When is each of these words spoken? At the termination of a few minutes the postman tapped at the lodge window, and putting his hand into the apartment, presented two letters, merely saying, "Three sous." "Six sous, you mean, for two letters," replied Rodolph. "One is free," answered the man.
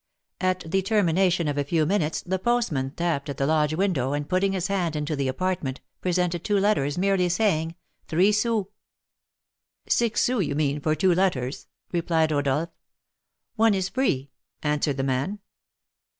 At 0.39 0.63
the 0.65 0.81
termination 0.81 1.47
of 1.47 1.59
a 1.59 1.63
few 1.63 1.85
minutes 1.85 2.23
the 2.23 2.39
postman 2.39 2.89
tapped 2.89 3.29
at 3.29 3.37
the 3.37 3.45
lodge 3.45 3.75
window, 3.75 4.13
and 4.13 4.27
putting 4.27 4.53
his 4.53 4.65
hand 4.65 4.95
into 4.95 5.15
the 5.15 5.27
apartment, 5.27 5.79
presented 6.01 6.43
two 6.43 6.57
letters, 6.59 6.97
merely 6.97 7.29
saying, 7.29 7.75
"Three 8.07 8.31
sous." 8.31 8.65
"Six 9.87 10.19
sous, 10.21 10.43
you 10.43 10.55
mean, 10.55 10.79
for 10.79 10.95
two 10.95 11.13
letters," 11.13 11.67
replied 11.91 12.31
Rodolph. 12.31 12.69
"One 13.57 13.75
is 13.75 13.89
free," 13.89 14.31
answered 14.63 14.97
the 14.97 15.03
man. 15.03 15.37